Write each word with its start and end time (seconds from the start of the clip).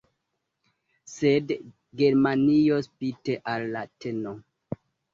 Sed 1.11 1.53
Germanio 2.03 2.83
spite 2.89 3.39
al 3.55 3.71
la 3.79 3.89
tn. 4.03 4.39